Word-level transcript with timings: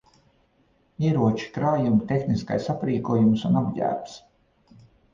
Ieroči, 1.09 1.51
krājumi, 1.59 2.01
tehniskais 2.13 2.73
aprīkojums 2.77 3.49
un 3.53 3.63
apģērbs. 3.65 4.21